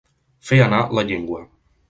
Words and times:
Fer 0.47 0.57
anar 0.69 0.79
la 0.99 1.05
llengua. 1.11 1.45